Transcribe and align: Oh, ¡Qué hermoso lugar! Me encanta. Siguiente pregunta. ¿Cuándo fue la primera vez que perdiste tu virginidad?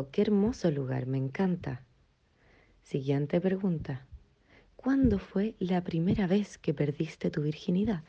Oh, 0.00 0.08
¡Qué 0.10 0.22
hermoso 0.22 0.70
lugar! 0.70 1.06
Me 1.06 1.18
encanta. 1.18 1.84
Siguiente 2.80 3.38
pregunta. 3.38 4.06
¿Cuándo 4.74 5.18
fue 5.18 5.56
la 5.58 5.84
primera 5.84 6.26
vez 6.26 6.56
que 6.56 6.72
perdiste 6.72 7.30
tu 7.30 7.42
virginidad? 7.42 8.02